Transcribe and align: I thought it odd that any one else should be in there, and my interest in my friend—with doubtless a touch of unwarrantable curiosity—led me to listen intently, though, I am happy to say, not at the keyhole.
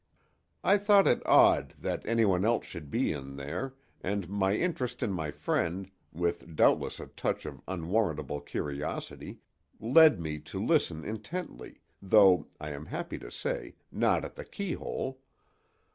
I 0.63 0.79
thought 0.79 1.05
it 1.05 1.21
odd 1.27 1.75
that 1.77 2.03
any 2.07 2.25
one 2.25 2.43
else 2.43 2.65
should 2.65 2.89
be 2.89 3.11
in 3.11 3.35
there, 3.35 3.75
and 4.01 4.27
my 4.27 4.55
interest 4.55 5.03
in 5.03 5.11
my 5.11 5.29
friend—with 5.29 6.55
doubtless 6.55 6.99
a 6.99 7.05
touch 7.05 7.45
of 7.45 7.61
unwarrantable 7.67 8.41
curiosity—led 8.41 10.19
me 10.19 10.39
to 10.39 10.59
listen 10.59 11.05
intently, 11.05 11.81
though, 12.01 12.47
I 12.59 12.71
am 12.71 12.87
happy 12.87 13.19
to 13.19 13.29
say, 13.29 13.75
not 13.91 14.25
at 14.25 14.33
the 14.33 14.43
keyhole. 14.45 15.19